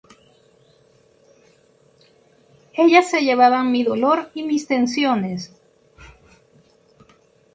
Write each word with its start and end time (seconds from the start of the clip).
Ellas 2.73 3.03
se 3.07 3.21
llevaban 3.21 3.71
mi 3.71 3.83
dolor 3.83 4.31
y 4.33 4.41
mis 4.41 4.65
tensiones". 4.65 5.51